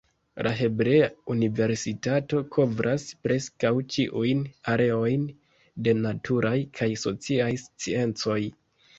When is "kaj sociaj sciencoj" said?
6.79-8.39